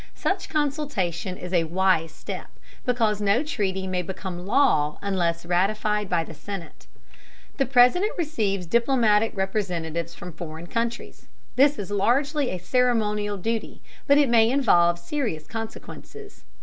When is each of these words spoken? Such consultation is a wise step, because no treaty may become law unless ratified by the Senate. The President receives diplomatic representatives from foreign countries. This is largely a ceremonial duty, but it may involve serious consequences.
Such 0.15 0.49
consultation 0.49 1.37
is 1.37 1.53
a 1.53 1.65
wise 1.65 2.11
step, 2.11 2.47
because 2.87 3.21
no 3.21 3.43
treaty 3.43 3.85
may 3.85 4.01
become 4.01 4.47
law 4.47 4.97
unless 4.99 5.45
ratified 5.45 6.09
by 6.09 6.23
the 6.23 6.33
Senate. 6.33 6.87
The 7.57 7.67
President 7.67 8.11
receives 8.17 8.65
diplomatic 8.65 9.31
representatives 9.37 10.15
from 10.15 10.33
foreign 10.33 10.65
countries. 10.65 11.27
This 11.55 11.77
is 11.77 11.91
largely 11.91 12.49
a 12.49 12.57
ceremonial 12.57 13.37
duty, 13.37 13.79
but 14.07 14.17
it 14.17 14.27
may 14.27 14.49
involve 14.49 14.97
serious 14.97 15.45
consequences. 15.45 16.45